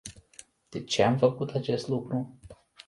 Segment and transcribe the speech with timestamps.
[0.69, 2.39] De ce am făcut acest lucru?